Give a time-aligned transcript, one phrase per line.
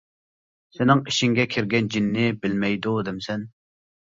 [0.77, 3.47] سېنىڭ ئىچىڭگە كىرگەن جىننى بىلمەيدۇ دەمسەن.